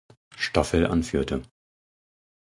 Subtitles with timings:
[0.35, 1.43] Staffel anführte.